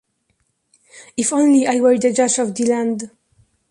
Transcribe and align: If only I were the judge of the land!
If 1.15 1.31
only 1.31 1.67
I 1.67 1.79
were 1.79 1.95
the 1.99 2.11
judge 2.11 2.39
of 2.39 2.55
the 2.55 2.65
land! 2.65 3.11